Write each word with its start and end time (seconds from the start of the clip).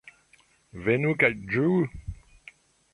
Venu 0.87 1.13
kaj 1.25 1.31
ĝuu! 1.53 1.79